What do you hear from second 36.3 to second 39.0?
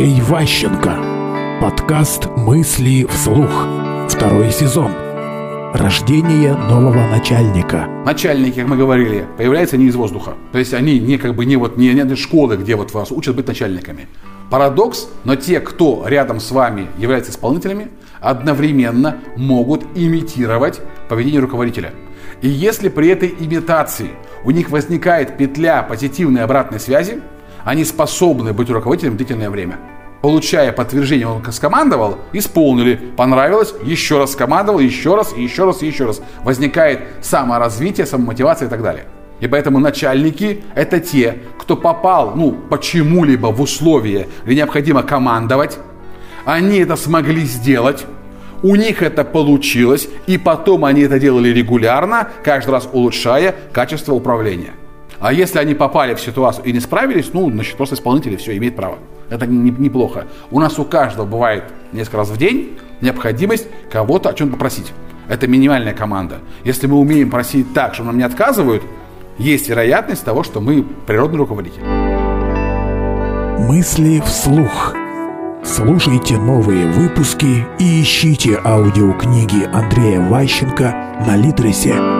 Возникает саморазвитие, самомотивация и так